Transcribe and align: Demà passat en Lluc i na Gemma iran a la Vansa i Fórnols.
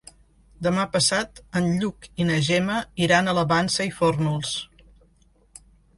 Demà 0.67 0.85
passat 0.93 1.41
en 1.59 1.67
Lluc 1.83 2.07
i 2.25 2.27
na 2.29 2.37
Gemma 2.47 2.77
iran 3.09 3.29
a 3.29 3.35
la 3.41 3.45
Vansa 3.53 3.87
i 3.91 3.93
Fórnols. 3.99 4.59